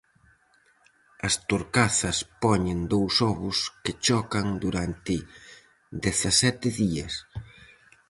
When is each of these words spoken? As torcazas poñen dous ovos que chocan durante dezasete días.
As 1.27 1.33
torcazas 1.49 2.17
poñen 2.43 2.79
dous 2.93 3.15
ovos 3.31 3.57
que 3.83 3.93
chocan 4.05 4.47
durante 4.63 5.15
dezasete 6.03 6.67
días. 6.81 7.13